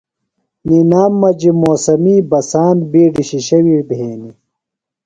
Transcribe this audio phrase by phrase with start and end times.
[0.67, 4.35] نِنام مجیۡ موسمی بسان بِیڈیۡ شِشیویۡ بھینیۡ۔